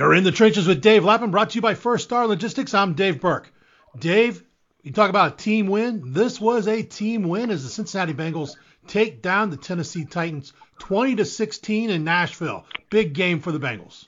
You're 0.00 0.14
in 0.14 0.24
the 0.24 0.32
trenches 0.32 0.66
with 0.66 0.80
Dave 0.80 1.04
Lapham, 1.04 1.30
brought 1.30 1.50
to 1.50 1.56
you 1.56 1.60
by 1.60 1.74
First 1.74 2.04
Star 2.04 2.26
Logistics. 2.26 2.72
I'm 2.72 2.94
Dave 2.94 3.20
Burke. 3.20 3.52
Dave, 3.98 4.42
you 4.82 4.92
talk 4.92 5.10
about 5.10 5.34
a 5.34 5.36
team 5.36 5.66
win. 5.66 6.14
This 6.14 6.40
was 6.40 6.66
a 6.68 6.82
team 6.82 7.24
win 7.24 7.50
as 7.50 7.64
the 7.64 7.68
Cincinnati 7.68 8.14
Bengals 8.14 8.56
take 8.86 9.20
down 9.20 9.50
the 9.50 9.58
Tennessee 9.58 10.06
Titans 10.06 10.54
20 10.78 11.16
to 11.16 11.26
16 11.26 11.90
in 11.90 12.02
Nashville. 12.02 12.64
Big 12.88 13.12
game 13.12 13.40
for 13.40 13.52
the 13.52 13.60
Bengals. 13.60 14.06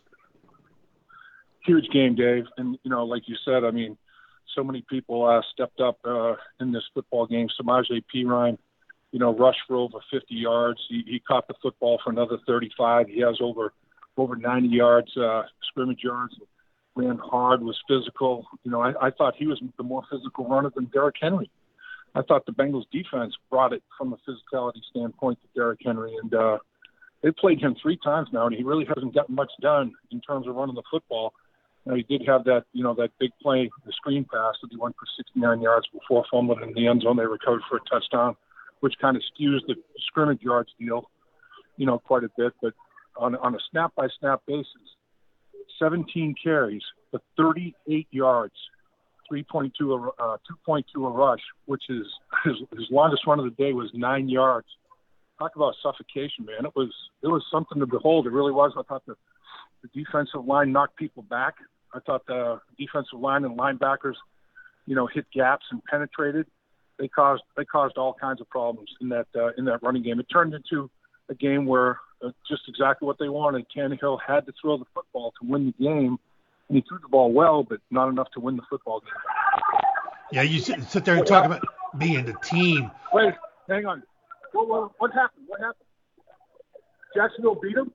Huge 1.66 1.90
game, 1.90 2.14
Dave. 2.14 2.46
And 2.56 2.78
you 2.84 2.90
know, 2.90 3.04
like 3.04 3.28
you 3.28 3.36
said, 3.44 3.62
I 3.62 3.70
mean, 3.70 3.98
so 4.54 4.64
many 4.64 4.82
people 4.88 5.26
uh, 5.26 5.42
stepped 5.52 5.82
up 5.82 5.98
uh, 6.06 6.36
in 6.58 6.72
this 6.72 6.84
football 6.94 7.26
game. 7.26 7.48
Samaje 7.60 8.02
Perine, 8.10 8.56
you 9.10 9.18
know, 9.18 9.36
rushed 9.36 9.60
for 9.68 9.76
over 9.76 9.98
50 10.10 10.34
yards. 10.34 10.80
He, 10.88 11.04
he 11.06 11.20
caught 11.20 11.48
the 11.48 11.54
football 11.60 12.00
for 12.02 12.08
another 12.08 12.38
35. 12.46 13.08
He 13.08 13.20
has 13.20 13.36
over 13.42 13.74
over 14.16 14.36
90 14.36 14.68
yards 14.68 15.16
uh, 15.16 15.42
scrimmage 15.70 16.00
yards. 16.02 16.34
Ran 16.94 17.18
hard, 17.18 17.62
was 17.62 17.78
physical. 17.88 18.46
You 18.64 18.70
know, 18.70 18.82
I, 18.82 18.92
I 19.00 19.10
thought 19.10 19.34
he 19.38 19.46
was 19.46 19.62
the 19.78 19.82
more 19.82 20.02
physical 20.10 20.46
runner 20.46 20.70
than 20.74 20.86
Derrick 20.92 21.16
Henry. 21.20 21.50
I 22.14 22.20
thought 22.20 22.44
the 22.44 22.52
Bengals 22.52 22.84
defense 22.92 23.34
brought 23.50 23.72
it 23.72 23.82
from 23.96 24.12
a 24.12 24.18
physicality 24.28 24.82
standpoint 24.90 25.38
to 25.40 25.48
Derrick 25.58 25.80
Henry, 25.82 26.14
and 26.22 26.34
uh, 26.34 26.58
they 27.22 27.30
played 27.30 27.60
him 27.60 27.76
three 27.80 27.98
times 28.04 28.28
now, 28.32 28.46
and 28.46 28.54
he 28.54 28.62
really 28.62 28.84
hasn't 28.84 29.14
gotten 29.14 29.34
much 29.34 29.50
done 29.60 29.92
in 30.10 30.20
terms 30.20 30.46
of 30.46 30.54
running 30.54 30.74
the 30.74 30.82
football. 30.90 31.32
Now, 31.86 31.94
he 31.94 32.02
did 32.02 32.22
have 32.26 32.44
that, 32.44 32.64
you 32.72 32.84
know, 32.84 32.94
that 32.94 33.10
big 33.18 33.30
play, 33.40 33.70
the 33.86 33.92
screen 33.92 34.24
pass 34.24 34.54
that 34.62 34.68
he 34.70 34.76
went 34.76 34.94
for 34.96 35.06
69 35.16 35.60
yards 35.62 35.86
before 35.92 36.24
fumbling 36.30 36.62
in 36.62 36.74
the 36.74 36.86
end 36.86 37.02
zone. 37.02 37.16
They 37.16 37.26
recovered 37.26 37.62
for 37.68 37.76
a 37.76 37.80
touchdown, 37.90 38.36
which 38.80 38.94
kind 39.00 39.16
of 39.16 39.22
skews 39.22 39.60
the 39.66 39.74
scrimmage 40.06 40.42
yards 40.42 40.70
deal, 40.78 41.10
you 41.76 41.86
know, 41.86 41.98
quite 41.98 42.24
a 42.24 42.30
bit. 42.36 42.52
But 42.60 42.74
on, 43.22 43.36
on 43.36 43.54
a 43.54 43.58
snap 43.70 43.94
by 43.94 44.08
snap 44.18 44.42
basis, 44.46 44.66
17 45.78 46.34
carries 46.42 46.82
for 47.10 47.20
38 47.36 48.06
yards, 48.10 48.54
3.2 49.32 49.70
uh, 50.18 50.36
2.2 50.68 50.82
a 50.96 51.10
rush, 51.10 51.40
which 51.66 51.84
is 51.88 52.06
his, 52.44 52.54
his 52.76 52.86
longest 52.90 53.26
run 53.26 53.38
of 53.38 53.44
the 53.44 53.62
day 53.62 53.72
was 53.72 53.90
nine 53.94 54.28
yards. 54.28 54.66
Talk 55.38 55.56
about 55.56 55.74
suffocation, 55.82 56.44
man! 56.44 56.66
It 56.66 56.72
was 56.76 56.90
it 57.22 57.26
was 57.26 57.42
something 57.50 57.80
to 57.80 57.86
behold. 57.86 58.26
It 58.26 58.32
really 58.32 58.52
was. 58.52 58.72
I 58.78 58.82
thought 58.82 59.04
the 59.06 59.16
the 59.82 59.88
defensive 59.88 60.44
line 60.44 60.70
knocked 60.70 60.96
people 60.96 61.22
back. 61.24 61.54
I 61.92 61.98
thought 62.00 62.24
the 62.26 62.60
defensive 62.78 63.18
line 63.18 63.44
and 63.44 63.58
linebackers, 63.58 64.14
you 64.86 64.94
know, 64.94 65.06
hit 65.06 65.26
gaps 65.34 65.64
and 65.70 65.82
penetrated. 65.84 66.46
They 66.98 67.08
caused 67.08 67.42
they 67.56 67.64
caused 67.64 67.98
all 67.98 68.14
kinds 68.14 68.40
of 68.40 68.48
problems 68.50 68.90
in 69.00 69.08
that 69.08 69.26
uh, 69.34 69.50
in 69.58 69.64
that 69.64 69.82
running 69.82 70.02
game. 70.02 70.20
It 70.20 70.26
turned 70.32 70.54
into 70.54 70.90
a 71.28 71.34
game 71.34 71.66
where 71.66 71.98
Uh, 72.24 72.30
just 72.48 72.62
exactly 72.68 73.06
what 73.06 73.18
they 73.18 73.28
wanted. 73.28 73.66
Tannehill 73.76 74.18
had 74.24 74.46
to 74.46 74.52
throw 74.60 74.76
the 74.76 74.84
football 74.94 75.32
to 75.40 75.48
win 75.48 75.66
the 75.66 75.84
game, 75.84 76.18
and 76.68 76.76
he 76.76 76.84
threw 76.88 76.98
the 76.98 77.08
ball 77.08 77.32
well, 77.32 77.64
but 77.64 77.80
not 77.90 78.08
enough 78.08 78.30
to 78.34 78.40
win 78.40 78.56
the 78.56 78.62
football 78.68 79.00
game. 79.00 79.10
Yeah, 80.30 80.42
you 80.42 80.60
sit, 80.60 80.82
sit 80.84 81.04
there 81.04 81.16
and 81.16 81.26
talk 81.26 81.44
about 81.44 81.62
being 81.98 82.24
the 82.24 82.34
team. 82.44 82.90
Wait, 83.12 83.34
hang 83.68 83.86
on. 83.86 84.02
What, 84.52 84.68
what, 84.68 84.92
what 84.98 85.12
happened? 85.12 85.44
What 85.46 85.60
happened? 85.60 85.86
Jacksonville 87.14 87.56
beat 87.56 87.74
them. 87.74 87.92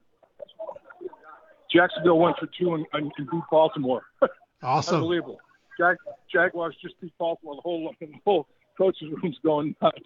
Jacksonville 1.73 2.19
went 2.19 2.37
for 2.37 2.47
two 2.59 2.75
and, 2.75 2.85
and, 2.93 3.11
and 3.17 3.29
beat 3.29 3.43
Baltimore. 3.49 4.03
Awesome. 4.63 4.95
Unbelievable. 4.95 5.37
Jag, 5.79 5.97
Jaguars 6.33 6.75
just 6.81 6.99
beat 6.99 7.13
Baltimore. 7.19 7.55
The 7.57 7.61
whole 7.61 7.93
the 7.99 8.07
whole 8.25 8.47
coaches 8.75 9.09
room's 9.21 9.37
going 9.43 9.75
nuts. 9.79 9.99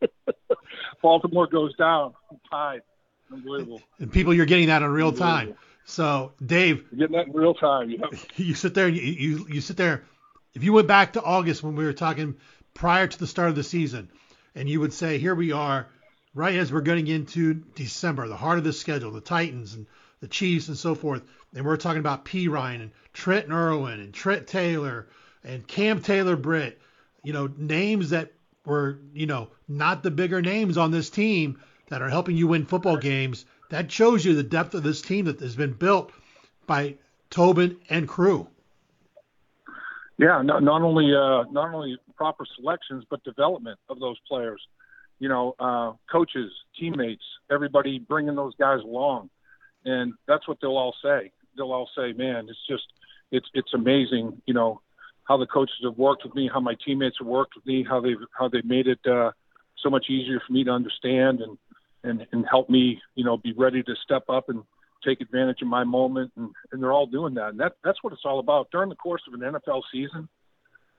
Baltimore 1.02 1.46
goes 1.46 1.76
down, 1.76 2.14
tied. 2.50 2.80
Unbelievable. 3.32 3.82
And 3.98 4.12
people, 4.12 4.34
you're 4.34 4.46
getting 4.46 4.68
that 4.68 4.82
in 4.82 4.90
real 4.90 5.12
time. 5.12 5.54
So, 5.84 6.32
Dave, 6.44 6.84
you're 6.90 7.08
getting 7.08 7.16
that 7.16 7.26
in 7.28 7.32
real 7.32 7.54
time. 7.54 7.90
Yep. 7.90 8.14
You 8.36 8.54
sit 8.54 8.74
there 8.74 8.88
and 8.88 8.96
you, 8.96 9.02
you 9.02 9.46
you 9.48 9.60
sit 9.60 9.76
there. 9.76 10.04
If 10.54 10.62
you 10.62 10.72
went 10.72 10.88
back 10.88 11.14
to 11.14 11.22
August 11.22 11.62
when 11.62 11.76
we 11.76 11.84
were 11.84 11.92
talking 11.92 12.36
prior 12.74 13.06
to 13.06 13.18
the 13.18 13.26
start 13.26 13.48
of 13.48 13.56
the 13.56 13.62
season, 13.62 14.10
and 14.54 14.68
you 14.68 14.80
would 14.80 14.92
say, 14.92 15.18
here 15.18 15.34
we 15.34 15.52
are, 15.52 15.88
right 16.34 16.56
as 16.56 16.72
we're 16.72 16.80
getting 16.80 17.06
into 17.06 17.54
December, 17.54 18.28
the 18.28 18.36
heart 18.36 18.58
of 18.58 18.64
the 18.64 18.72
schedule, 18.72 19.10
the 19.10 19.20
Titans 19.20 19.74
and 19.74 19.86
the 20.20 20.28
Chiefs 20.28 20.68
and 20.68 20.76
so 20.76 20.94
forth, 20.94 21.22
and 21.54 21.64
we're 21.64 21.76
talking 21.76 22.00
about 22.00 22.24
Perine 22.24 22.82
and 22.82 22.90
Trent 23.12 23.50
Irwin 23.50 24.00
and 24.00 24.12
Trent 24.12 24.46
Taylor 24.46 25.06
and 25.44 25.66
Cam 25.66 26.02
Taylor 26.02 26.36
Britt, 26.36 26.80
you 27.22 27.32
know, 27.32 27.48
names 27.56 28.10
that 28.10 28.32
were, 28.64 28.98
you 29.14 29.26
know, 29.26 29.48
not 29.66 30.02
the 30.02 30.10
bigger 30.10 30.42
names 30.42 30.76
on 30.76 30.90
this 30.90 31.10
team 31.10 31.60
that 31.88 32.02
are 32.02 32.08
helping 32.08 32.36
you 32.36 32.46
win 32.48 32.64
football 32.64 32.96
games. 32.96 33.44
That 33.70 33.90
shows 33.90 34.24
you 34.24 34.34
the 34.34 34.42
depth 34.42 34.74
of 34.74 34.82
this 34.82 35.02
team 35.02 35.26
that 35.26 35.40
has 35.40 35.56
been 35.56 35.72
built 35.72 36.12
by 36.66 36.96
Tobin 37.30 37.76
and 37.90 38.08
crew. 38.08 38.48
Yeah, 40.18 40.42
not, 40.42 40.62
not 40.62 40.82
only 40.82 41.14
uh, 41.14 41.44
not 41.50 41.74
only 41.74 41.96
proper 42.16 42.44
selections, 42.56 43.04
but 43.08 43.22
development 43.22 43.78
of 43.88 44.00
those 44.00 44.16
players. 44.28 44.60
You 45.20 45.28
know, 45.28 45.54
uh, 45.58 45.92
coaches, 46.10 46.50
teammates, 46.78 47.22
everybody 47.50 47.98
bringing 47.98 48.34
those 48.34 48.54
guys 48.56 48.80
along, 48.82 49.30
and 49.84 50.14
that's 50.26 50.48
what 50.48 50.58
they'll 50.60 50.76
all 50.76 50.94
say. 51.02 51.30
They'll 51.56 51.72
all 51.72 51.88
say, 51.96 52.12
"Man, 52.12 52.48
it's 52.48 52.66
just 52.68 52.84
it's 53.30 53.46
it's 53.54 53.74
amazing." 53.74 54.42
You 54.46 54.54
know, 54.54 54.80
how 55.24 55.36
the 55.36 55.46
coaches 55.46 55.76
have 55.84 55.98
worked 55.98 56.24
with 56.24 56.34
me, 56.34 56.50
how 56.52 56.60
my 56.60 56.74
teammates 56.84 57.16
have 57.20 57.28
worked 57.28 57.54
with 57.54 57.66
me, 57.66 57.84
how 57.88 58.00
they've 58.00 58.16
how 58.36 58.48
they've 58.48 58.64
made 58.64 58.88
it 58.88 59.00
uh, 59.06 59.30
so 59.76 59.88
much 59.88 60.06
easier 60.08 60.40
for 60.44 60.52
me 60.52 60.64
to 60.64 60.70
understand 60.70 61.40
and 61.40 61.58
and 62.04 62.26
and 62.32 62.46
help 62.48 62.68
me, 62.70 63.00
you 63.14 63.24
know, 63.24 63.36
be 63.36 63.52
ready 63.52 63.82
to 63.82 63.94
step 64.02 64.24
up 64.28 64.48
and 64.48 64.62
take 65.04 65.20
advantage 65.20 65.62
of 65.62 65.68
my 65.68 65.84
moment. 65.84 66.32
And, 66.36 66.50
and 66.72 66.82
they're 66.82 66.92
all 66.92 67.06
doing 67.06 67.34
that, 67.34 67.50
and 67.50 67.60
that 67.60 67.72
that's 67.84 68.02
what 68.02 68.12
it's 68.12 68.22
all 68.24 68.38
about. 68.38 68.70
During 68.70 68.88
the 68.88 68.96
course 68.96 69.22
of 69.26 69.34
an 69.34 69.40
NFL 69.40 69.82
season, 69.92 70.28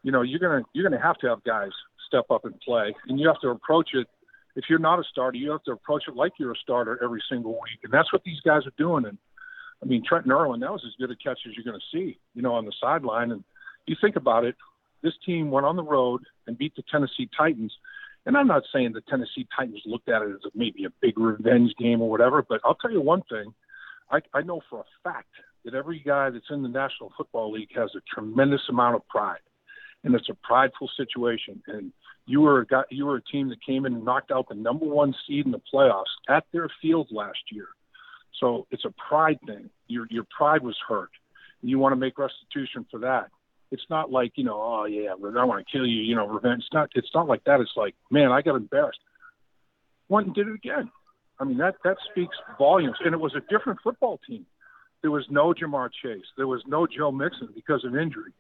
you 0.03 0.11
know, 0.11 0.21
you're 0.21 0.39
gonna 0.39 0.63
you're 0.73 0.87
gonna 0.89 1.01
have 1.01 1.17
to 1.19 1.27
have 1.27 1.43
guys 1.43 1.71
step 2.07 2.25
up 2.29 2.45
and 2.45 2.59
play, 2.61 2.95
and 3.07 3.19
you 3.19 3.27
have 3.27 3.39
to 3.41 3.49
approach 3.49 3.89
it. 3.93 4.07
If 4.55 4.65
you're 4.69 4.79
not 4.79 4.99
a 4.99 5.03
starter, 5.09 5.37
you 5.37 5.51
have 5.51 5.63
to 5.63 5.71
approach 5.71 6.03
it 6.07 6.15
like 6.15 6.33
you're 6.39 6.51
a 6.51 6.57
starter 6.61 6.99
every 7.03 7.23
single 7.29 7.53
week, 7.53 7.79
and 7.83 7.93
that's 7.93 8.11
what 8.11 8.23
these 8.23 8.39
guys 8.41 8.66
are 8.66 8.73
doing. 8.77 9.05
And 9.05 9.17
I 9.81 9.85
mean, 9.85 10.03
Trenton 10.07 10.31
Irwin, 10.31 10.59
that 10.59 10.71
was 10.71 10.83
as 10.85 10.93
good 10.99 11.11
a 11.11 11.16
catch 11.16 11.39
as 11.47 11.53
you're 11.55 11.63
going 11.63 11.79
to 11.79 11.97
see, 11.97 12.19
you 12.33 12.41
know, 12.41 12.53
on 12.53 12.66
the 12.66 12.73
sideline. 12.81 13.31
And 13.31 13.43
you 13.85 13.95
think 13.99 14.16
about 14.16 14.43
it, 14.43 14.55
this 15.01 15.13
team 15.25 15.51
went 15.51 15.66
on 15.66 15.75
the 15.75 15.83
road 15.83 16.23
and 16.47 16.57
beat 16.57 16.75
the 16.75 16.83
Tennessee 16.91 17.29
Titans. 17.35 17.73
And 18.25 18.38
I'm 18.38 18.47
not 18.47 18.63
saying 18.74 18.94
the 18.94 19.02
Tennessee 19.02 19.47
Titans 19.56 19.81
looked 19.85 20.09
at 20.09 20.22
it 20.22 20.30
as 20.31 20.52
maybe 20.53 20.85
a 20.85 20.90
big 21.02 21.18
revenge 21.18 21.74
game 21.80 22.02
or 22.02 22.09
whatever, 22.09 22.46
but 22.47 22.62
I'll 22.63 22.75
tell 22.75 22.91
you 22.91 23.02
one 23.02 23.24
thing. 23.30 23.53
I, 24.12 24.19
I 24.34 24.41
know 24.41 24.62
for 24.69 24.81
a 24.81 25.09
fact 25.09 25.30
that 25.66 25.74
every 25.74 26.00
guy 26.00 26.29
that's 26.29 26.50
in 26.50 26.62
the 26.62 26.69
National 26.69 27.12
Football 27.18 27.52
League 27.52 27.69
has 27.75 27.91
a 27.96 28.02
tremendous 28.13 28.62
amount 28.69 28.96
of 28.96 29.08
pride, 29.08 29.40
and 30.03 30.16
it's 30.16 30.29
a 30.29 30.38
prideful 30.44 30.90
situation. 30.97 31.62
And 31.68 31.91
you 32.25 32.41
were 32.41 32.62
a 32.62 32.66
guy, 32.66 32.84
you 32.90 33.06
were 33.06 33.18
a 33.18 33.24
team 33.24 33.50
that 33.50 33.63
came 33.66 33.85
in 33.85 33.94
and 33.94 34.06
knocked 34.06 34.31
out 34.31 34.50
the 34.50 34.56
number 34.56 34.85
one 34.85 35.13
seed 35.28 35.46
in 35.46 35.52
the 35.52 35.62
playoffs 35.74 36.03
at 36.28 36.46
their 36.52 36.69
field 36.81 37.08
last 37.12 37.40
year. 37.52 37.68
So 38.40 38.68
it's 38.72 38.85
a 38.85 38.94
pride 39.08 39.40
thing. 39.46 39.69
Your 39.88 40.08
your 40.09 40.25
pride 40.35 40.63
was 40.63 40.78
hurt. 40.88 41.09
You 41.62 41.78
want 41.78 41.94
to 41.94 41.97
make 41.97 42.18
restitution 42.18 42.85
for 42.90 43.00
that 43.02 43.29
it's 43.72 43.85
not 43.90 44.12
like 44.12 44.34
you 44.35 44.44
know, 44.44 44.59
oh 44.62 44.85
yeah, 44.85 45.12
I 45.12 45.44
want 45.46 45.66
to 45.66 45.72
kill 45.72 45.85
you, 45.85 46.02
you 46.02 46.16
know, 46.16 46.28
revenge. 46.28 46.63
It's 46.66 46.74
not. 46.74 46.90
It's 46.96 47.13
not 47.13 47.28
like 47.28 47.44
that. 47.46 47.59
It's 47.59 47.72
like, 47.75 47.96
man, 48.09 48.31
I 48.31 48.41
got 48.41 48.56
embarrassed. 48.56 49.00
Went 50.07 50.28
and 50.28 50.35
did 50.35 50.47
it 50.47 50.56
again. 50.56 50.90
I 51.40 51.44
mean, 51.44 51.57
that 51.57 51.75
that 51.84 51.97
speaks 52.12 52.35
volumes. 52.58 52.97
And 53.03 53.13
it 53.13 53.19
was 53.19 53.35
a 53.35 53.41
different 53.50 53.79
football 53.84 54.19
team. 54.28 54.46
There 55.02 55.12
was 55.12 55.25
no 55.29 55.53
Ja'Marr 55.53 55.90
Chase. 56.03 56.25
There 56.35 56.47
was 56.47 56.62
no 56.68 56.85
Joe 56.85 57.12
Mixon 57.12 57.50
because 57.56 57.85
of 57.85 57.96
injury. 57.96 58.34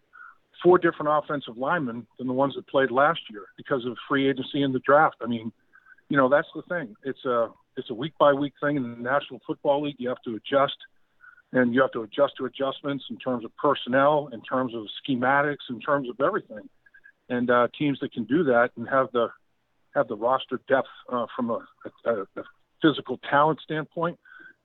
Four 0.61 0.77
different 0.77 1.23
offensive 1.23 1.57
linemen 1.57 2.05
than 2.17 2.27
the 2.27 2.33
ones 2.33 2.55
that 2.55 2.67
played 2.67 2.91
last 2.91 3.21
year 3.29 3.45
because 3.55 3.85
of 3.85 3.95
free 4.09 4.29
agency 4.29 4.61
in 4.61 4.73
the 4.73 4.79
draft. 4.79 5.15
I 5.21 5.27
mean, 5.27 5.53
you 6.09 6.17
know, 6.17 6.27
that's 6.27 6.49
the 6.53 6.63
thing. 6.63 6.95
It's 7.03 7.23
a 7.23 7.49
it's 7.77 7.89
a 7.89 7.93
week 7.93 8.13
by 8.19 8.33
week 8.33 8.53
thing 8.61 8.75
in 8.75 8.83
the 8.83 8.97
National 8.97 9.39
Football 9.47 9.83
League. 9.83 9.95
You 9.99 10.09
have 10.09 10.21
to 10.25 10.35
adjust 10.35 10.75
and 11.51 11.73
you 11.73 11.81
have 11.81 11.91
to 11.91 12.03
adjust 12.03 12.33
to 12.37 12.45
adjustments 12.45 13.05
in 13.09 13.17
terms 13.17 13.43
of 13.43 13.55
personnel, 13.57 14.29
in 14.31 14.41
terms 14.41 14.73
of 14.75 14.85
schematics, 15.03 15.69
in 15.69 15.79
terms 15.79 16.09
of 16.09 16.19
everything. 16.21 16.69
And 17.27 17.49
uh, 17.49 17.67
teams 17.77 17.99
that 18.01 18.13
can 18.13 18.25
do 18.25 18.43
that 18.45 18.71
and 18.75 18.87
have 18.89 19.11
the 19.11 19.29
have 19.95 20.07
the 20.07 20.15
roster 20.15 20.61
depth 20.67 20.87
uh, 21.11 21.25
from 21.35 21.49
a, 21.49 21.65
a, 22.05 22.11
a 22.21 22.43
physical 22.81 23.19
talent 23.29 23.59
standpoint, 23.63 24.19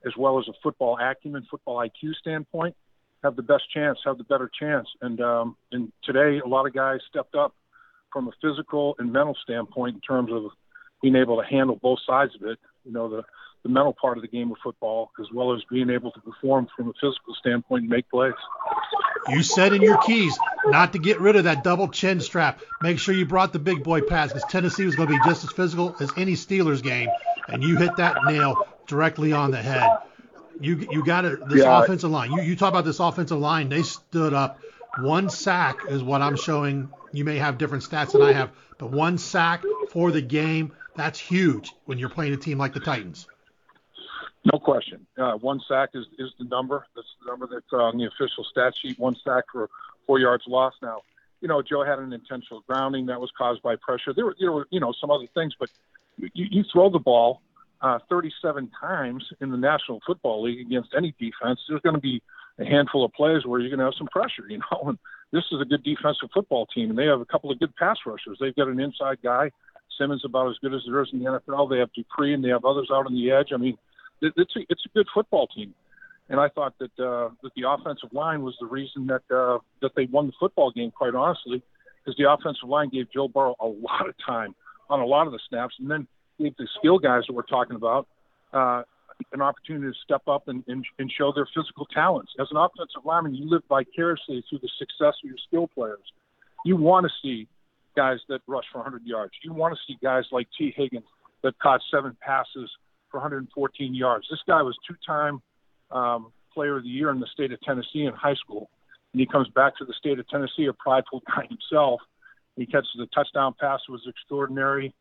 as 0.06 0.12
well 0.18 0.38
as 0.38 0.46
a 0.48 0.52
football 0.62 0.98
acumen, 1.00 1.46
football 1.50 1.78
IQ 1.78 2.14
standpoint, 2.20 2.76
have 3.22 3.36
the 3.36 3.42
best 3.42 3.64
chance, 3.72 3.98
have 4.04 4.18
the 4.18 4.24
better 4.24 4.50
chance. 4.58 4.86
And 5.00 5.20
um, 5.20 5.56
and 5.72 5.92
today, 6.02 6.40
a 6.44 6.48
lot 6.48 6.66
of 6.66 6.74
guys 6.74 7.00
stepped 7.08 7.34
up 7.34 7.54
from 8.12 8.28
a 8.28 8.32
physical 8.40 8.94
and 8.98 9.12
mental 9.12 9.36
standpoint 9.42 9.96
in 9.96 10.00
terms 10.00 10.30
of 10.32 10.50
being 11.02 11.16
able 11.16 11.40
to 11.40 11.46
handle 11.46 11.76
both 11.76 11.98
sides 12.06 12.34
of 12.34 12.46
it. 12.48 12.58
You 12.84 12.92
know, 12.92 13.08
the 13.08 13.24
the 13.64 13.70
mental 13.70 13.94
part 13.98 14.18
of 14.18 14.22
the 14.22 14.28
game 14.28 14.52
of 14.52 14.58
football, 14.62 15.10
as 15.18 15.26
well 15.32 15.54
as 15.54 15.62
being 15.70 15.88
able 15.88 16.12
to 16.12 16.20
perform 16.20 16.68
from 16.76 16.88
a 16.88 16.92
physical 16.92 17.34
standpoint 17.34 17.82
and 17.82 17.90
make 17.90 18.08
plays. 18.10 18.34
You 19.28 19.42
said 19.42 19.72
in 19.72 19.80
your 19.80 19.96
keys 20.02 20.38
not 20.66 20.92
to 20.92 20.98
get 20.98 21.18
rid 21.18 21.34
of 21.36 21.44
that 21.44 21.64
double 21.64 21.88
chin 21.88 22.20
strap. 22.20 22.60
Make 22.82 22.98
sure 22.98 23.14
you 23.14 23.24
brought 23.24 23.54
the 23.54 23.58
big 23.58 23.82
boy 23.82 24.02
pads 24.02 24.34
because 24.34 24.50
Tennessee 24.50 24.84
was 24.84 24.96
going 24.96 25.08
to 25.08 25.14
be 25.14 25.20
just 25.24 25.44
as 25.44 25.50
physical 25.50 25.96
as 25.98 26.12
any 26.18 26.34
Steelers 26.34 26.82
game, 26.82 27.08
and 27.48 27.62
you 27.62 27.78
hit 27.78 27.96
that 27.96 28.18
nail 28.26 28.68
directly 28.86 29.32
on 29.32 29.50
the 29.50 29.62
head. 29.62 29.90
You 30.60 30.86
you 30.90 31.04
got 31.04 31.24
it. 31.24 31.48
This 31.48 31.60
yeah. 31.60 31.82
offensive 31.82 32.10
line. 32.10 32.32
You 32.32 32.42
you 32.42 32.56
talk 32.56 32.68
about 32.68 32.84
this 32.84 33.00
offensive 33.00 33.38
line. 33.38 33.70
They 33.70 33.82
stood 33.82 34.34
up. 34.34 34.60
One 34.98 35.30
sack 35.30 35.78
is 35.88 36.02
what 36.02 36.22
I'm 36.22 36.36
showing. 36.36 36.90
You 37.12 37.24
may 37.24 37.38
have 37.38 37.58
different 37.58 37.82
stats 37.82 38.12
than 38.12 38.22
I 38.22 38.32
have, 38.32 38.50
but 38.78 38.90
one 38.90 39.18
sack 39.18 39.64
for 39.90 40.12
the 40.12 40.20
game. 40.20 40.72
That's 40.96 41.18
huge 41.18 41.74
when 41.86 41.98
you're 41.98 42.08
playing 42.08 42.34
a 42.34 42.36
team 42.36 42.58
like 42.58 42.72
the 42.72 42.80
Titans. 42.80 43.26
No 44.52 44.58
question. 44.58 45.06
Uh, 45.16 45.32
one 45.32 45.60
sack 45.66 45.90
is, 45.94 46.04
is 46.18 46.30
the 46.38 46.44
number. 46.44 46.86
That's 46.94 47.08
the 47.22 47.30
number 47.30 47.48
that's 47.50 47.72
on 47.72 47.96
the 47.96 48.06
official 48.06 48.44
stat 48.44 48.74
sheet. 48.76 48.98
One 48.98 49.16
sack 49.24 49.44
for 49.50 49.70
four 50.06 50.18
yards 50.18 50.44
lost. 50.46 50.76
Now, 50.82 51.00
you 51.40 51.48
know, 51.48 51.62
Joe 51.62 51.82
had 51.84 51.98
an 51.98 52.12
intentional 52.12 52.62
grounding 52.66 53.06
that 53.06 53.20
was 53.20 53.30
caused 53.36 53.62
by 53.62 53.76
pressure. 53.76 54.12
There 54.12 54.26
were, 54.26 54.36
there 54.38 54.52
were 54.52 54.66
you 54.70 54.80
know, 54.80 54.92
some 55.00 55.10
other 55.10 55.26
things, 55.34 55.54
but 55.58 55.70
you, 56.18 56.28
you 56.34 56.64
throw 56.70 56.90
the 56.90 56.98
ball 56.98 57.40
uh, 57.80 57.98
37 58.08 58.70
times 58.80 59.24
in 59.40 59.50
the 59.50 59.56
National 59.56 60.00
Football 60.06 60.42
League 60.42 60.60
against 60.60 60.94
any 60.96 61.14
defense. 61.18 61.60
There's 61.68 61.82
going 61.82 61.96
to 61.96 62.00
be 62.00 62.22
a 62.58 62.64
handful 62.64 63.04
of 63.04 63.12
plays 63.12 63.44
where 63.44 63.60
you're 63.60 63.70
going 63.70 63.80
to 63.80 63.86
have 63.86 63.94
some 63.96 64.06
pressure, 64.08 64.44
you 64.48 64.58
know. 64.58 64.88
And 64.88 64.98
this 65.32 65.44
is 65.52 65.60
a 65.60 65.64
good 65.64 65.82
defensive 65.82 66.30
football 66.32 66.66
team, 66.66 66.90
and 66.90 66.98
they 66.98 67.06
have 67.06 67.20
a 67.20 67.26
couple 67.26 67.50
of 67.50 67.58
good 67.58 67.74
pass 67.76 67.98
rushers. 68.06 68.38
They've 68.40 68.54
got 68.54 68.68
an 68.68 68.80
inside 68.80 69.18
guy, 69.22 69.50
Simmons, 69.98 70.22
about 70.24 70.50
as 70.50 70.56
good 70.60 70.74
as 70.74 70.82
there 70.86 71.02
is 71.02 71.08
in 71.12 71.20
the 71.20 71.26
NFL. 71.26 71.70
They 71.70 71.78
have 71.78 71.92
Dupree, 71.92 72.34
and 72.34 72.44
they 72.44 72.48
have 72.48 72.64
others 72.64 72.88
out 72.92 73.06
on 73.06 73.14
the 73.14 73.30
edge. 73.30 73.48
I 73.52 73.56
mean, 73.56 73.78
it's 74.20 74.56
a, 74.56 74.60
it's 74.68 74.84
a 74.86 74.88
good 74.94 75.06
football 75.12 75.46
team. 75.48 75.74
And 76.28 76.40
I 76.40 76.48
thought 76.48 76.74
that 76.78 76.98
uh, 76.98 77.30
that 77.42 77.52
the 77.54 77.68
offensive 77.68 78.12
line 78.12 78.42
was 78.42 78.56
the 78.58 78.66
reason 78.66 79.06
that 79.08 79.22
uh, 79.34 79.58
that 79.82 79.92
they 79.94 80.06
won 80.06 80.26
the 80.26 80.32
football 80.40 80.70
game. 80.70 80.90
Quite 80.90 81.14
honestly, 81.14 81.62
because 82.02 82.16
the 82.16 82.30
offensive 82.30 82.68
line 82.68 82.88
gave 82.88 83.12
Joe 83.12 83.28
Burrow 83.28 83.56
a 83.60 83.66
lot 83.66 84.08
of 84.08 84.14
time 84.24 84.54
on 84.88 85.00
a 85.00 85.06
lot 85.06 85.26
of 85.26 85.32
the 85.32 85.40
snaps, 85.48 85.74
and 85.78 85.90
then 85.90 86.06
gave 86.38 86.56
the 86.56 86.66
skill 86.78 86.98
guys 86.98 87.22
that 87.28 87.34
we're 87.34 87.42
talking 87.42 87.76
about 87.76 88.08
uh, 88.54 88.82
an 89.32 89.42
opportunity 89.42 89.92
to 89.92 89.98
step 90.02 90.22
up 90.26 90.48
and, 90.48 90.64
and, 90.66 90.84
and 90.98 91.12
show 91.16 91.32
their 91.32 91.48
physical 91.54 91.86
talents. 91.86 92.32
As 92.40 92.48
an 92.50 92.56
offensive 92.56 93.04
lineman, 93.04 93.34
you 93.34 93.48
live 93.48 93.62
vicariously 93.68 94.44
through 94.48 94.60
the 94.60 94.70
success 94.78 95.14
of 95.22 95.28
your 95.28 95.38
skill 95.46 95.68
players. 95.68 96.12
You 96.64 96.76
want 96.76 97.06
to 97.06 97.12
see 97.22 97.48
guys 97.96 98.18
that 98.28 98.40
rush 98.46 98.64
for 98.72 98.78
100 98.78 99.04
yards. 99.04 99.32
You 99.42 99.52
want 99.52 99.74
to 99.74 99.80
see 99.86 99.98
guys 100.02 100.24
like 100.32 100.48
Tee 100.56 100.72
Higgins 100.76 101.06
that 101.42 101.58
caught 101.58 101.80
seven 101.90 102.16
passes 102.20 102.70
for 103.10 103.18
114 103.18 103.94
yards. 103.94 104.26
This 104.30 104.40
guy 104.46 104.62
was 104.62 104.76
two-time 104.86 105.40
um, 105.90 106.32
Player 106.52 106.78
of 106.78 106.84
the 106.84 106.88
Year 106.88 107.10
in 107.10 107.20
the 107.20 107.26
state 107.32 107.52
of 107.52 107.60
Tennessee 107.60 108.04
in 108.04 108.12
high 108.14 108.34
school, 108.34 108.70
and 109.12 109.20
he 109.20 109.26
comes 109.26 109.48
back 109.48 109.76
to 109.78 109.84
the 109.84 109.94
state 109.94 110.18
of 110.18 110.28
Tennessee 110.28 110.66
a 110.66 110.72
prideful 110.72 111.22
guy 111.26 111.46
himself. 111.48 112.00
He 112.56 112.66
catches 112.66 112.88
a 113.00 113.06
touchdown 113.14 113.54
pass 113.58 113.80
was 113.88 114.02
extraordinary. 114.06 114.94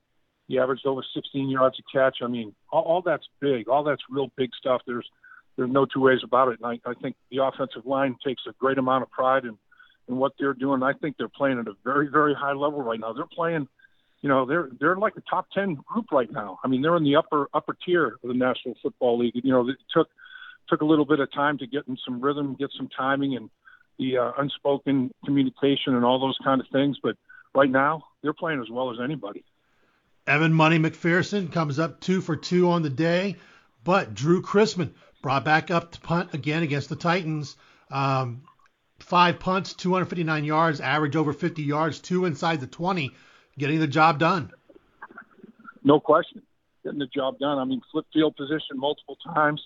He 0.48 0.60
averaged 0.60 0.86
over 0.86 1.04
16 1.14 1.50
yards 1.50 1.78
a 1.80 1.98
catch. 1.98 2.18
I 2.22 2.28
mean, 2.28 2.54
all, 2.72 2.84
all 2.84 3.02
that's 3.02 3.28
big. 3.40 3.70
All 3.70 3.84
that's 3.84 4.02
real 4.10 4.28
big 4.36 4.50
stuff. 4.58 4.82
There's 4.86 5.08
there's 5.56 5.70
no 5.70 5.86
two 5.86 6.02
ways 6.02 6.20
about 6.24 6.50
it. 6.50 6.60
And 6.62 6.82
I, 6.86 6.90
I 6.90 6.94
think 6.96 7.16
the 7.30 7.44
offensive 7.44 7.86
line 7.86 8.16
takes 8.26 8.42
a 8.48 8.54
great 8.54 8.80
amount 8.80 9.04
of 9.04 9.12
pride 9.12 9.46
in 9.46 9.58
in 10.08 10.18
what 10.18 10.34
they're 10.38 10.54
doing. 10.54 10.84
I 10.84 10.94
think 10.94 11.18
they're 11.18 11.30
playing 11.30 11.60
at 11.60 11.68
a 11.68 11.74
very 11.84 12.10
very 12.10 12.34
high 12.34 12.54
level 12.54 12.82
right 12.82 13.00
now. 13.00 13.14
They're 13.14 13.26
playing 13.26 13.68
you 14.22 14.30
know 14.30 14.46
they're 14.46 14.70
they're 14.80 14.96
like 14.96 15.16
a 15.18 15.22
top 15.30 15.48
ten 15.52 15.76
group 15.76 16.12
right 16.12 16.32
now. 16.32 16.60
I 16.64 16.68
mean 16.68 16.82
they're 16.82 16.96
in 16.96 17.04
the 17.04 17.16
upper 17.16 17.50
upper 17.54 17.76
tier 17.86 18.18
of 18.24 18.28
the 18.28 18.34
National 18.34 18.76
Football 18.82 19.20
League. 19.20 19.34
You 19.36 19.52
know 19.52 19.68
it 19.70 19.78
took 19.94 20.08
took 20.70 20.82
a 20.82 20.86
little 20.86 21.06
bit 21.06 21.20
of 21.20 21.32
time 21.32 21.58
to 21.58 21.68
get 21.68 21.88
in 21.88 21.98
some 22.06 22.22
rhythm, 22.22 22.56
get 22.58 22.70
some 22.78 22.90
timing, 22.96 23.36
and 23.36 23.50
the 24.00 24.18
uh, 24.18 24.32
unspoken 24.38 25.12
communication 25.26 25.96
and 25.96 26.06
all 26.06 26.20
those 26.20 26.38
kind 26.44 26.62
of 26.62 26.68
things. 26.72 26.98
But 27.02 27.18
right 27.54 27.70
now 27.70 28.06
they're 28.22 28.34
playing 28.34 28.62
as 28.62 28.70
well 28.70 28.92
as 28.92 28.98
anybody. 29.04 29.44
Evan 30.26 30.54
Money 30.54 30.80
McPherson 30.80 31.52
comes 31.52 31.80
up 31.80 32.00
two 32.00 32.22
for 32.22 32.38
two 32.38 32.70
on 32.70 32.82
the 32.82 32.90
day, 32.90 33.36
but 33.84 34.14
Drue 34.14 34.42
Chrisman 34.42 34.92
brought 35.22 35.44
back 35.44 35.70
up 35.70 35.92
to 35.92 36.00
punt 36.00 36.34
again 36.34 36.64
against 36.64 36.90
the 36.90 36.96
Titans. 36.96 37.58
Um, 37.92 38.44
five 39.00 39.40
punts, 39.40 39.74
259 39.74 40.44
yards, 40.44 40.82
average 40.82 41.16
over 41.16 41.34
50 41.34 41.64
yards, 41.64 42.00
two 42.00 42.26
inside 42.26 42.62
the 42.62 42.68
20 42.68 43.12
getting 43.58 43.80
the 43.80 43.88
job 43.88 44.20
done. 44.20 44.52
No 45.84 46.00
question, 46.00 46.42
getting 46.84 47.00
the 47.00 47.08
job 47.08 47.40
done. 47.40 47.58
I 47.58 47.66
mean, 47.66 47.82
flip 47.92 48.06
field 48.14 48.36
position 48.36 48.78
multiple 48.78 49.18
times. 49.34 49.62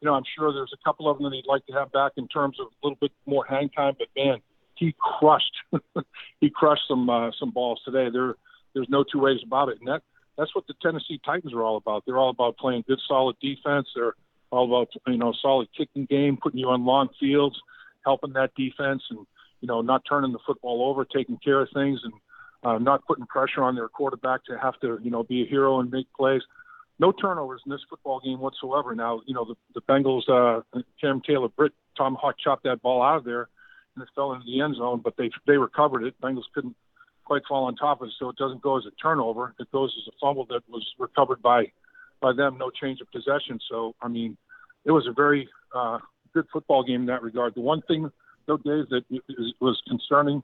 You 0.00 0.06
know, 0.06 0.14
I'm 0.14 0.24
sure 0.36 0.52
there's 0.52 0.72
a 0.72 0.84
couple 0.84 1.10
of 1.10 1.18
them 1.18 1.30
that 1.30 1.36
he'd 1.36 1.46
like 1.46 1.66
to 1.66 1.72
have 1.72 1.92
back 1.92 2.12
in 2.16 2.28
terms 2.28 2.58
of 2.60 2.66
a 2.66 2.86
little 2.86 2.98
bit 3.00 3.12
more 3.26 3.44
hang 3.48 3.68
time. 3.68 3.94
But 3.98 4.08
man, 4.16 4.38
he 4.76 4.94
crushed, 4.98 5.56
he 6.40 6.50
crushed 6.50 6.82
some 6.88 7.10
uh, 7.10 7.30
some 7.38 7.50
balls 7.50 7.80
today. 7.84 8.08
There, 8.10 8.36
there's 8.74 8.88
no 8.88 9.04
two 9.04 9.18
ways 9.18 9.40
about 9.44 9.68
it, 9.70 9.78
and 9.80 9.88
that 9.88 10.02
that's 10.36 10.54
what 10.54 10.66
the 10.68 10.74
Tennessee 10.80 11.20
Titans 11.24 11.52
are 11.52 11.62
all 11.62 11.76
about. 11.76 12.04
They're 12.06 12.18
all 12.18 12.30
about 12.30 12.56
playing 12.58 12.84
good, 12.86 13.00
solid 13.08 13.36
defense. 13.42 13.88
They're 13.94 14.14
all 14.50 14.66
about 14.66 14.88
you 15.08 15.18
know 15.18 15.34
solid 15.42 15.68
kicking 15.76 16.06
game, 16.06 16.38
putting 16.40 16.60
you 16.60 16.68
on 16.68 16.84
long 16.84 17.08
fields, 17.18 17.60
helping 18.08 18.32
that 18.32 18.50
defense, 18.56 19.02
and 19.10 19.20
you 19.60 19.68
know 19.68 19.80
not 19.82 20.02
turning 20.08 20.32
the 20.32 20.44
football 20.46 20.88
over, 20.88 21.04
taking 21.04 21.38
care 21.44 21.60
of 21.60 21.68
things, 21.74 22.00
and 22.04 22.14
uh, 22.64 22.78
not 22.78 23.04
putting 23.06 23.26
pressure 23.26 23.62
on 23.62 23.74
their 23.74 23.88
quarterback 23.88 24.44
to 24.46 24.58
have 24.58 24.78
to, 24.80 24.98
you 25.02 25.10
know, 25.10 25.22
be 25.22 25.42
a 25.42 25.46
hero 25.46 25.80
and 25.80 25.90
make 25.90 26.06
plays. 26.14 26.42
No 26.98 27.12
turnovers 27.12 27.62
in 27.64 27.70
this 27.70 27.84
football 27.88 28.20
game 28.24 28.40
whatsoever. 28.40 28.92
Now, 28.94 29.20
you 29.26 29.34
know, 29.34 29.44
the, 29.44 29.54
the 29.74 29.82
Bengals, 29.82 30.28
uh, 30.28 30.62
Cam 31.00 31.20
Taylor 31.24 31.48
Britt, 31.48 31.72
Tomahawk 31.96 32.34
chopped 32.42 32.64
that 32.64 32.82
ball 32.82 33.02
out 33.02 33.18
of 33.18 33.24
there 33.24 33.48
and 33.98 34.02
it 34.06 34.12
fell 34.14 34.32
into 34.32 34.46
the 34.46 34.60
end 34.60 34.76
zone, 34.76 35.00
but 35.02 35.16
they 35.16 35.30
they 35.46 35.56
recovered 35.56 36.04
it. 36.04 36.14
Bengals 36.20 36.50
couldn't 36.54 36.76
quite 37.24 37.42
fall 37.48 37.64
on 37.64 37.76
top 37.76 38.00
of 38.00 38.08
it, 38.08 38.14
so 38.18 38.30
it 38.30 38.36
doesn't 38.36 38.62
go 38.62 38.78
as 38.78 38.84
a 38.86 38.90
turnover. 39.02 39.54
It 39.58 39.70
goes 39.70 39.94
as 39.98 40.12
a 40.12 40.16
fumble 40.20 40.46
that 40.46 40.62
was 40.68 40.86
recovered 40.98 41.42
by 41.42 41.72
by 42.20 42.32
them. 42.32 42.58
No 42.58 42.70
change 42.70 43.00
of 43.00 43.10
possession. 43.10 43.58
So, 43.68 43.94
I 44.00 44.08
mean, 44.08 44.36
it 44.84 44.92
was 44.92 45.06
a 45.06 45.12
very 45.12 45.48
uh, 45.74 45.98
good 46.38 46.48
football 46.52 46.84
game 46.84 47.02
in 47.02 47.06
that 47.06 47.22
regard. 47.22 47.54
The 47.54 47.60
one 47.60 47.82
thing, 47.82 48.10
though, 48.46 48.58
Dave, 48.58 48.88
that 48.90 49.04
was 49.60 49.80
concerning 49.88 50.42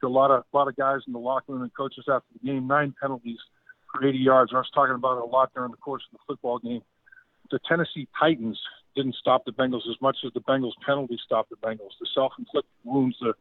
to 0.00 0.06
a 0.06 0.08
lot 0.08 0.30
of 0.30 0.44
a 0.52 0.56
lot 0.56 0.68
of 0.68 0.76
guys 0.76 1.00
in 1.06 1.12
the 1.12 1.18
locker 1.18 1.52
room 1.52 1.62
and 1.62 1.74
coaches 1.74 2.04
after 2.08 2.26
the 2.32 2.46
game. 2.46 2.66
Nine 2.66 2.94
penalties 3.00 3.38
for 3.92 4.06
80 4.06 4.18
yards. 4.18 4.52
I 4.54 4.58
was 4.58 4.70
talking 4.74 4.94
about 4.94 5.18
it 5.18 5.24
a 5.24 5.26
lot 5.26 5.52
during 5.54 5.70
the 5.70 5.76
course 5.76 6.02
of 6.10 6.18
the 6.18 6.24
football 6.26 6.58
game. 6.58 6.82
The 7.50 7.58
Tennessee 7.68 8.08
Titans 8.18 8.58
didn't 8.96 9.16
stop 9.16 9.44
the 9.44 9.52
Bengals 9.52 9.88
as 9.88 10.00
much 10.00 10.16
as 10.24 10.32
the 10.32 10.40
Bengals 10.40 10.72
penalty 10.84 11.18
stopped 11.24 11.50
the 11.50 11.56
Bengals. 11.56 11.92
The 12.00 12.08
self-inflicted 12.14 12.70
wounds, 12.84 13.16
the 13.20 13.34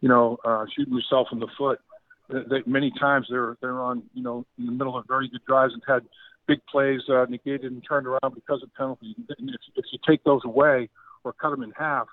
you 0.00 0.08
know 0.08 0.38
uh, 0.44 0.66
shooting 0.76 0.94
yourself 0.94 1.28
in 1.32 1.40
the 1.40 1.48
foot. 1.58 1.80
They, 2.28 2.40
they, 2.48 2.62
many 2.66 2.92
times 2.98 3.26
they're 3.28 3.56
they're 3.60 3.80
on 3.80 4.04
you 4.14 4.22
know 4.22 4.46
in 4.58 4.66
the 4.66 4.72
middle 4.72 4.96
of 4.96 5.06
very 5.08 5.28
good 5.28 5.44
drives 5.46 5.74
and 5.74 5.82
had 5.86 6.06
big 6.46 6.60
plays 6.70 7.00
uh, 7.08 7.26
negated 7.28 7.72
and 7.72 7.82
turned 7.86 8.06
around 8.06 8.34
because 8.34 8.62
of 8.62 8.74
penalties. 8.74 9.14
And 9.38 9.50
if, 9.50 9.60
if 9.76 9.84
you 9.92 9.98
take 10.08 10.24
those 10.24 10.42
away 10.44 10.88
or 11.24 11.32
cut 11.32 11.50
them 11.50 11.62
in 11.62 11.72
half, 11.72 12.06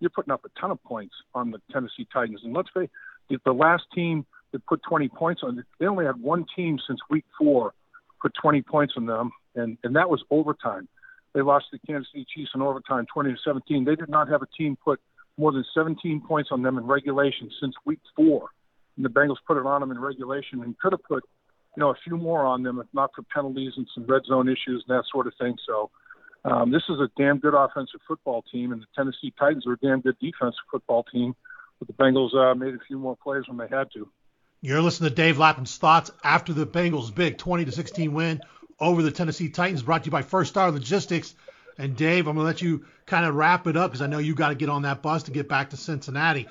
you're 0.00 0.10
putting 0.10 0.32
up 0.32 0.44
a 0.44 0.60
ton 0.60 0.70
of 0.70 0.82
points 0.82 1.14
on 1.34 1.50
the 1.50 1.60
Tennessee 1.72 2.06
Titans. 2.12 2.40
And 2.44 2.54
let's 2.54 2.70
face 2.74 2.90
the 3.44 3.52
last 3.52 3.84
team 3.94 4.26
that 4.52 4.64
put 4.66 4.82
20 4.88 5.08
points 5.08 5.42
on, 5.42 5.64
they 5.78 5.86
only 5.86 6.04
had 6.04 6.20
one 6.20 6.46
team 6.54 6.78
since 6.86 7.00
week 7.10 7.24
four 7.38 7.74
put 8.20 8.32
20 8.40 8.62
points 8.62 8.94
on 8.96 9.04
them, 9.06 9.30
and, 9.54 9.76
and 9.84 9.96
that 9.96 10.08
was 10.08 10.22
overtime. 10.30 10.88
They 11.34 11.42
lost 11.42 11.66
the 11.72 11.78
Kansas 11.78 12.08
City 12.12 12.26
Chiefs 12.34 12.52
in 12.54 12.62
overtime, 12.62 13.06
20 13.12 13.32
to 13.32 13.38
17. 13.44 13.84
They 13.84 13.96
did 13.96 14.08
not 14.08 14.28
have 14.28 14.40
a 14.40 14.46
team 14.56 14.78
put 14.82 15.00
more 15.36 15.52
than 15.52 15.64
17 15.74 16.22
points 16.26 16.50
on 16.52 16.62
them 16.62 16.78
in 16.78 16.86
regulation 16.86 17.50
since 17.60 17.74
week 17.84 17.98
four. 18.16 18.48
And 18.96 19.04
the 19.04 19.10
Bengals 19.10 19.36
put 19.46 19.58
it 19.58 19.66
on 19.66 19.80
them 19.80 19.90
in 19.90 19.98
regulation 19.98 20.62
and 20.62 20.78
could 20.78 20.92
have 20.92 21.02
put, 21.02 21.24
you 21.76 21.80
know, 21.80 21.90
a 21.90 21.96
few 22.04 22.16
more 22.16 22.46
on 22.46 22.62
them 22.62 22.78
if 22.78 22.86
not 22.94 23.10
for 23.14 23.22
penalties 23.34 23.72
and 23.76 23.86
some 23.94 24.06
red 24.06 24.22
zone 24.26 24.48
issues 24.48 24.84
and 24.88 24.96
that 24.96 25.04
sort 25.10 25.26
of 25.26 25.34
thing. 25.38 25.56
So 25.66 25.90
um, 26.44 26.70
this 26.70 26.82
is 26.88 27.00
a 27.00 27.08
damn 27.16 27.38
good 27.38 27.54
offensive 27.54 28.00
football 28.06 28.42
team, 28.42 28.72
and 28.72 28.82
the 28.82 28.86
Tennessee 28.94 29.32
Titans 29.38 29.66
are 29.66 29.72
a 29.72 29.78
damn 29.78 30.00
good 30.00 30.16
defensive 30.20 30.64
football 30.70 31.04
team 31.04 31.34
but 31.78 31.88
the 31.88 32.02
Bengals 32.02 32.34
uh, 32.34 32.54
made 32.54 32.74
a 32.74 32.78
few 32.86 32.98
more 32.98 33.16
plays 33.16 33.44
when 33.48 33.56
they 33.56 33.68
had 33.68 33.90
to. 33.92 34.08
You're 34.60 34.80
listening 34.80 35.10
to 35.10 35.14
Dave 35.14 35.38
Lapham's 35.38 35.76
thoughts 35.76 36.10
after 36.22 36.52
the 36.52 36.66
Bengals' 36.66 37.14
big 37.14 37.36
20 37.36 37.66
to 37.66 37.72
16 37.72 38.12
win 38.12 38.40
over 38.80 39.02
the 39.02 39.10
Tennessee 39.10 39.50
Titans, 39.50 39.82
brought 39.82 40.02
to 40.04 40.06
you 40.06 40.12
by 40.12 40.22
First 40.22 40.50
Star 40.50 40.70
Logistics. 40.70 41.34
And 41.76 41.96
Dave, 41.96 42.28
I'm 42.28 42.36
gonna 42.36 42.46
let 42.46 42.62
you 42.62 42.86
kind 43.06 43.26
of 43.26 43.34
wrap 43.34 43.66
it 43.66 43.76
up 43.76 43.90
because 43.90 44.00
I 44.00 44.06
know 44.06 44.18
you 44.18 44.34
got 44.34 44.50
to 44.50 44.54
get 44.54 44.68
on 44.68 44.82
that 44.82 45.02
bus 45.02 45.24
to 45.24 45.32
get 45.32 45.48
back 45.48 45.70
to 45.70 45.76
Cincinnati. 45.76 46.48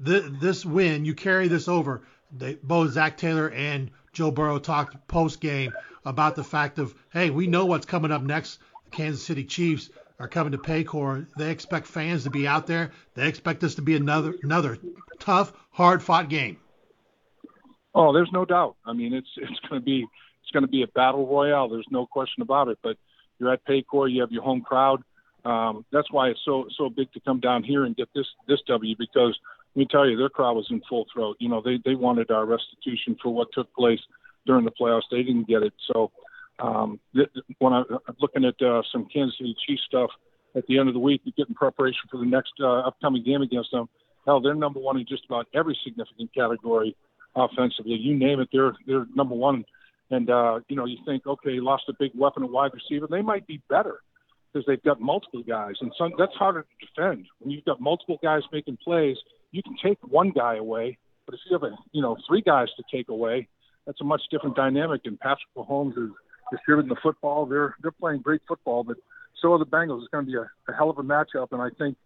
The, 0.00 0.20
this 0.40 0.64
win, 0.64 1.04
you 1.04 1.14
carry 1.14 1.48
this 1.48 1.68
over. 1.68 2.02
They, 2.36 2.54
both 2.54 2.92
Zac 2.92 3.18
Taylor 3.18 3.50
and 3.50 3.90
Joe 4.12 4.30
Burrow 4.30 4.58
talked 4.58 5.06
post 5.06 5.40
game 5.40 5.72
about 6.04 6.34
the 6.34 6.42
fact 6.42 6.78
of, 6.78 6.94
hey, 7.12 7.30
we 7.30 7.46
know 7.46 7.66
what's 7.66 7.86
coming 7.86 8.10
up 8.10 8.22
next. 8.22 8.58
Kansas 8.92 9.24
City 9.24 9.44
Chiefs 9.44 9.90
are 10.18 10.28
coming 10.28 10.52
to 10.52 10.58
Paycor. 10.58 11.26
They 11.36 11.50
expect 11.50 11.86
fans 11.86 12.24
to 12.24 12.30
be 12.30 12.46
out 12.46 12.66
there. 12.66 12.92
They 13.14 13.26
expect 13.26 13.60
this 13.60 13.76
to 13.76 13.82
be 13.82 13.96
another 13.96 14.34
another 14.42 14.78
tough, 15.18 15.52
hard 15.70 16.02
fought 16.02 16.28
game. 16.28 16.58
Oh, 17.94 18.12
there's 18.12 18.30
no 18.32 18.44
doubt. 18.44 18.76
I 18.86 18.92
mean, 18.92 19.12
it's 19.12 19.28
it's 19.36 19.60
going 19.68 19.80
to 19.80 19.84
be 19.84 20.06
it's 20.42 20.50
going 20.52 20.64
to 20.64 20.70
be 20.70 20.82
a 20.82 20.88
battle 20.88 21.26
royale. 21.26 21.68
There's 21.68 21.88
no 21.90 22.06
question 22.06 22.42
about 22.42 22.68
it. 22.68 22.78
But 22.82 22.96
you're 23.38 23.52
at 23.52 23.64
Paycor. 23.64 24.10
You 24.12 24.20
have 24.20 24.30
your 24.30 24.42
home 24.42 24.60
crowd. 24.60 25.02
Um, 25.44 25.84
that's 25.90 26.10
why 26.12 26.28
it's 26.28 26.40
so 26.44 26.66
so 26.76 26.88
big 26.88 27.12
to 27.12 27.20
come 27.20 27.40
down 27.40 27.64
here 27.64 27.84
and 27.84 27.96
get 27.96 28.08
this 28.14 28.26
this 28.46 28.60
W 28.68 28.94
because 28.98 29.36
let 29.74 29.80
me 29.80 29.86
tell 29.90 30.08
you, 30.08 30.16
their 30.16 30.28
crowd 30.28 30.54
was 30.54 30.66
in 30.70 30.82
full 30.88 31.06
throat. 31.12 31.36
You 31.40 31.48
know, 31.48 31.62
they 31.62 31.80
they 31.84 31.94
wanted 31.94 32.30
our 32.30 32.44
restitution 32.44 33.16
for 33.22 33.32
what 33.32 33.48
took 33.52 33.72
place 33.74 34.00
during 34.46 34.64
the 34.64 34.70
playoffs. 34.70 35.02
They 35.10 35.22
didn't 35.22 35.48
get 35.48 35.62
it. 35.62 35.72
So 35.92 36.12
um, 36.58 37.00
when 37.58 37.72
I, 37.72 37.80
am 37.80 38.16
looking 38.20 38.44
at 38.44 38.60
uh, 38.62 38.82
some 38.92 39.06
Kansas 39.12 39.36
City 39.38 39.54
Chiefs 39.66 39.82
stuff 39.86 40.10
at 40.54 40.66
the 40.66 40.78
end 40.78 40.88
of 40.88 40.94
the 40.94 41.00
week 41.00 41.24
to 41.24 41.32
get 41.32 41.48
in 41.48 41.54
preparation 41.54 42.00
for 42.10 42.18
the 42.18 42.26
next 42.26 42.52
uh, 42.60 42.80
upcoming 42.80 43.24
game 43.24 43.42
against 43.42 43.70
them. 43.70 43.88
Hell, 44.26 44.40
they're 44.40 44.54
number 44.54 44.80
one 44.80 44.96
in 44.98 45.06
just 45.08 45.24
about 45.24 45.46
every 45.54 45.76
significant 45.82 46.32
category 46.34 46.96
offensively. 47.34 47.94
You 47.94 48.16
name 48.16 48.40
it, 48.40 48.48
they're 48.52 48.74
they're 48.86 49.06
number 49.14 49.34
one. 49.34 49.64
And 50.10 50.28
uh, 50.28 50.60
you 50.68 50.76
know, 50.76 50.84
you 50.84 50.98
think, 51.06 51.26
okay, 51.26 51.58
lost 51.58 51.84
a 51.88 51.94
big 51.98 52.12
weapon 52.14 52.44
at 52.44 52.50
wide 52.50 52.72
receiver. 52.74 53.06
They 53.10 53.22
might 53.22 53.46
be 53.46 53.62
better 53.68 54.00
because 54.52 54.66
they've 54.66 54.82
got 54.82 55.00
multiple 55.00 55.42
guys, 55.42 55.74
and 55.80 55.90
some, 55.96 56.12
that's 56.18 56.34
harder 56.34 56.62
to 56.62 56.86
defend. 56.86 57.26
When 57.38 57.50
you've 57.50 57.64
got 57.64 57.80
multiple 57.80 58.18
guys 58.22 58.42
making 58.52 58.78
plays, 58.84 59.16
you 59.50 59.62
can 59.62 59.74
take 59.82 59.98
one 60.02 60.30
guy 60.30 60.56
away, 60.56 60.98
but 61.24 61.34
if 61.34 61.40
you 61.48 61.58
have 61.58 61.62
a 61.62 61.74
you 61.92 62.02
know 62.02 62.16
three 62.28 62.42
guys 62.42 62.68
to 62.76 62.84
take 62.94 63.08
away, 63.08 63.48
that's 63.86 64.00
a 64.02 64.04
much 64.04 64.22
different 64.30 64.54
dynamic. 64.54 65.00
And 65.06 65.18
Patrick 65.18 65.48
Mahomes 65.56 65.96
is 65.96 66.10
distributing 66.52 66.88
the 66.88 67.00
football. 67.02 67.46
They're 67.46 67.74
they're 67.82 67.90
playing 67.90 68.20
great 68.20 68.42
football, 68.46 68.84
but 68.84 68.96
so 69.40 69.54
are 69.54 69.58
the 69.58 69.66
Bengals. 69.66 70.02
It's 70.02 70.08
going 70.12 70.24
to 70.24 70.30
be 70.30 70.38
a, 70.38 70.48
a 70.68 70.76
hell 70.76 70.90
of 70.90 70.98
a 70.98 71.02
matchup, 71.02 71.48
and 71.50 71.60
I 71.60 71.70
think 71.76 71.96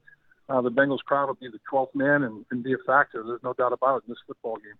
uh, 0.48 0.62
the 0.62 0.70
Bengals 0.70 1.00
crowd 1.00 1.26
will 1.26 1.34
be 1.34 1.48
the 1.48 1.60
12th 1.70 1.94
man 1.94 2.22
and, 2.22 2.46
and 2.50 2.62
be 2.62 2.72
a 2.72 2.78
factor. 2.86 3.22
There's 3.22 3.42
no 3.42 3.52
doubt 3.52 3.72
about 3.72 3.98
it 3.98 4.04
in 4.06 4.12
this 4.12 4.18
football 4.26 4.56
game. 4.56 4.74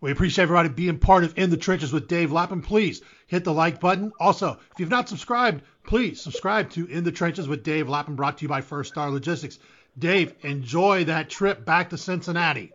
We 0.00 0.10
appreciate 0.10 0.42
everybody 0.42 0.68
being 0.68 0.98
part 0.98 1.24
of 1.24 1.38
In 1.38 1.50
the 1.50 1.56
Trenches 1.56 1.92
with 1.92 2.08
Dave 2.08 2.32
Lapham. 2.32 2.62
Please 2.62 3.00
hit 3.26 3.44
the 3.44 3.52
like 3.52 3.80
button. 3.80 4.12
Also, 4.20 4.58
if 4.72 4.80
you've 4.80 4.90
not 4.90 5.08
subscribed, 5.08 5.62
please 5.84 6.20
subscribe 6.20 6.70
to 6.70 6.86
In 6.86 7.04
the 7.04 7.12
Trenches 7.12 7.48
with 7.48 7.62
Dave 7.62 7.88
Lapham, 7.88 8.16
brought 8.16 8.38
to 8.38 8.42
you 8.42 8.48
by 8.48 8.60
First 8.60 8.92
Star 8.92 9.10
Logistics. 9.10 9.58
Dave, 9.98 10.34
enjoy 10.42 11.04
that 11.04 11.30
trip 11.30 11.64
back 11.64 11.90
to 11.90 11.98
Cincinnati. 11.98 12.72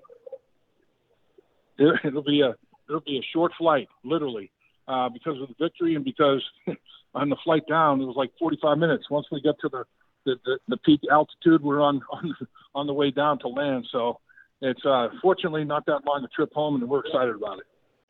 It'll 1.77 2.23
be 2.23 2.41
a 2.41 2.55
it'll 2.87 3.01
be 3.01 3.19
a 3.19 3.25
short 3.33 3.51
flight, 3.57 3.87
literally, 4.03 4.51
uh, 4.89 5.07
because 5.07 5.39
of 5.41 5.47
the 5.47 5.55
victory 5.59 5.95
and 5.95 6.03
because 6.03 6.43
on 7.15 7.29
the 7.29 7.37
flight 7.43 7.63
down 7.69 8.01
it 8.01 8.05
was 8.05 8.15
like 8.17 8.31
45 8.39 8.77
minutes. 8.77 9.09
Once 9.09 9.27
we 9.31 9.39
get 9.41 9.55
to 9.61 9.69
the 9.69 9.83
the, 10.25 10.35
the, 10.43 10.59
the 10.67 10.77
peak 10.77 10.99
altitude, 11.09 11.63
we're 11.63 11.81
on 11.81 12.01
on 12.11 12.35
on 12.75 12.87
the 12.87 12.93
way 12.93 13.11
down 13.11 13.39
to 13.39 13.47
land. 13.47 13.87
So 13.91 14.19
it's 14.61 14.85
uh, 14.85 15.09
fortunately 15.21 15.63
not 15.63 15.85
that 15.85 16.05
long 16.05 16.23
a 16.25 16.27
trip 16.27 16.51
home, 16.53 16.75
and 16.75 16.89
we're 16.89 17.05
excited 17.05 17.35
about 17.35 17.59
it. 17.59 17.65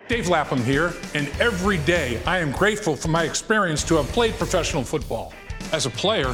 Dave 0.07 0.27
Lapham 0.27 0.63
here, 0.63 0.93
and 1.13 1.27
every 1.39 1.77
day 1.79 2.19
I 2.25 2.39
am 2.39 2.51
grateful 2.51 2.95
for 2.95 3.09
my 3.09 3.23
experience 3.25 3.83
to 3.83 3.95
have 3.95 4.07
played 4.07 4.33
professional 4.35 4.83
football. 4.83 5.33
As 5.71 5.85
a 5.85 5.89
player, 5.91 6.33